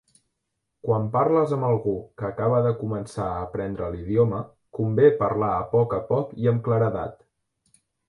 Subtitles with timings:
[0.85, 4.43] Quan parles amb algú que acaba de començar a aprendre l'idioma,
[4.81, 7.27] convé parlar a poc a poc i amb claredat.